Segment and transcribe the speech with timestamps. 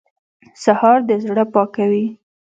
[0.63, 2.05] سهار د زړه پاکوي.